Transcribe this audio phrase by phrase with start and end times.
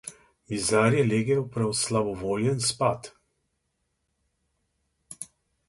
[0.51, 3.11] Mizar je legel prav slabovoljen spat.